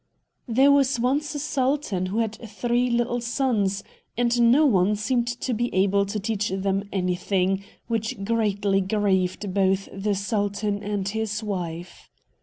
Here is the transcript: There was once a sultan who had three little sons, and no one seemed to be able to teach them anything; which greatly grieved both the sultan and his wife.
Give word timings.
There 0.47 0.71
was 0.71 0.99
once 0.99 1.35
a 1.35 1.37
sultan 1.39 2.07
who 2.07 2.17
had 2.17 2.37
three 2.49 2.89
little 2.89 3.21
sons, 3.21 3.83
and 4.17 4.49
no 4.51 4.65
one 4.65 4.95
seemed 4.95 5.27
to 5.27 5.53
be 5.53 5.71
able 5.75 6.07
to 6.07 6.19
teach 6.19 6.49
them 6.49 6.89
anything; 6.91 7.63
which 7.85 8.23
greatly 8.23 8.81
grieved 8.81 9.53
both 9.53 9.87
the 9.93 10.15
sultan 10.15 10.81
and 10.81 11.07
his 11.07 11.43
wife. 11.43 12.09